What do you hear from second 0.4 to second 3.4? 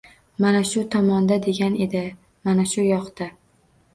Mana shu tomonda degan edi, mana shu yoqda